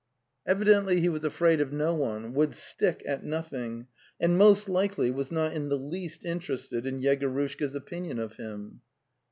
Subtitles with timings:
[0.47, 3.85] Evidently he was afraid of no one, would stick at nothing,
[4.19, 8.81] and most likely was not in the least interested in Yego rushka's opinion of him.